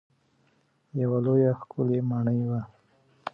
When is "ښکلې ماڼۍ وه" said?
1.59-2.61